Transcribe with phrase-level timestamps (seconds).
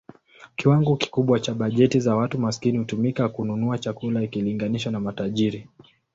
[0.55, 5.67] Kiwango kikubwa cha bajeti za watu maskini hutumika kununua chakula ikilinganishwa na matajiri.